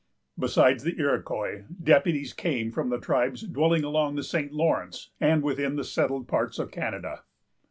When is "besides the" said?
0.39-0.97